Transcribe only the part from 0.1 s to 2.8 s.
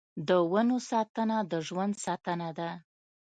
د ونو ساتنه د ژوند ساتنه ده.